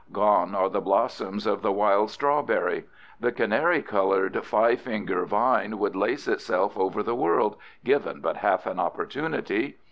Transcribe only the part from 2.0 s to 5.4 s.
strawberry. The canary colored five finger